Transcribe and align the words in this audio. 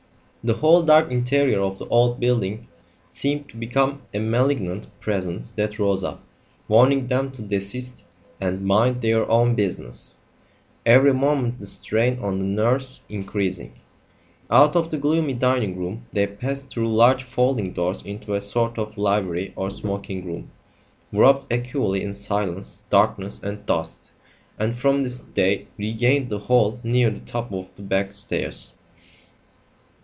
The 0.43 0.55
whole 0.55 0.81
dark 0.81 1.11
interior 1.11 1.59
of 1.61 1.77
the 1.77 1.85
old 1.89 2.19
building 2.19 2.67
seemed 3.05 3.47
to 3.49 3.57
become 3.57 4.01
a 4.11 4.17
malignant 4.17 4.87
Presence 4.99 5.51
that 5.51 5.77
rose 5.77 6.03
up, 6.03 6.23
warning 6.67 7.05
them 7.05 7.29
to 7.33 7.43
desist 7.43 8.03
and 8.39 8.65
mind 8.65 9.01
their 9.03 9.23
own 9.29 9.53
business; 9.53 10.17
every 10.83 11.13
moment 11.13 11.59
the 11.59 11.67
strain 11.67 12.17
on 12.23 12.39
the 12.39 12.45
nerves 12.45 13.01
increased. 13.07 13.69
Out 14.49 14.75
of 14.75 14.89
the 14.89 14.97
gloomy 14.97 15.35
dining 15.35 15.77
room 15.77 16.07
they 16.11 16.25
passed 16.25 16.71
through 16.71 16.91
large 16.91 17.21
folding 17.21 17.71
doors 17.71 18.01
into 18.03 18.33
a 18.33 18.41
sort 18.41 18.79
of 18.79 18.97
library 18.97 19.53
or 19.55 19.69
smoking 19.69 20.25
room, 20.25 20.49
wrapt 21.13 21.45
equally 21.53 22.01
in 22.01 22.15
silence, 22.15 22.81
darkness, 22.89 23.43
and 23.43 23.63
dust; 23.67 24.09
and 24.57 24.75
from 24.75 25.03
this 25.03 25.19
they 25.19 25.67
regained 25.77 26.31
the 26.31 26.39
hall 26.39 26.79
near 26.83 27.11
the 27.11 27.19
top 27.19 27.51
of 27.53 27.69
the 27.75 27.83
back 27.83 28.11
stairs. 28.11 28.77